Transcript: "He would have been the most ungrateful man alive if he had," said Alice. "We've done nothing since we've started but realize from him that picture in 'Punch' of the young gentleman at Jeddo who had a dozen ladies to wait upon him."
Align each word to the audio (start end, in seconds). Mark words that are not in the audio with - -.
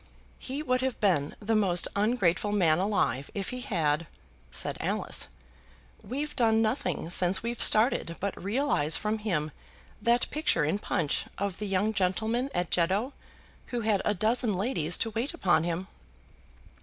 "He 0.39 0.63
would 0.63 0.81
have 0.81 0.99
been 0.99 1.35
the 1.39 1.53
most 1.55 1.87
ungrateful 1.95 2.51
man 2.51 2.79
alive 2.79 3.29
if 3.35 3.49
he 3.49 3.61
had," 3.61 4.07
said 4.49 4.75
Alice. 4.79 5.27
"We've 6.01 6.35
done 6.35 6.59
nothing 6.59 7.11
since 7.11 7.43
we've 7.43 7.61
started 7.61 8.17
but 8.19 8.43
realize 8.43 8.97
from 8.97 9.19
him 9.19 9.51
that 10.01 10.27
picture 10.31 10.65
in 10.65 10.79
'Punch' 10.79 11.25
of 11.37 11.59
the 11.59 11.67
young 11.67 11.93
gentleman 11.93 12.49
at 12.55 12.71
Jeddo 12.71 13.13
who 13.67 13.81
had 13.81 14.01
a 14.03 14.15
dozen 14.15 14.55
ladies 14.55 14.97
to 14.97 15.11
wait 15.11 15.35
upon 15.35 15.65
him." 15.65 15.87